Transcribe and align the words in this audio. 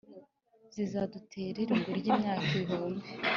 Kizadutera 0.71 1.57
irungu 1.63 1.89
ry’imyaka 1.99 2.45
ibihumbiii 2.61 3.09